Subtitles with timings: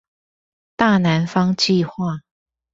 [0.75, 2.21] 大南方計畫